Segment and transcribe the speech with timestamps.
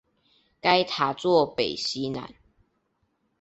[0.59, 2.33] 该塔座北面南。